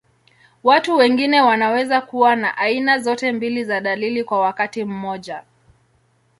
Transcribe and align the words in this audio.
Watu 0.63 0.95
wengine 0.97 1.41
wanaweza 1.41 2.01
kuwa 2.01 2.35
na 2.35 2.57
aina 2.57 2.99
zote 2.99 3.31
mbili 3.31 3.63
za 3.63 3.81
dalili 3.81 4.23
kwa 4.23 4.39
wakati 4.41 4.85
mmoja. 4.85 5.43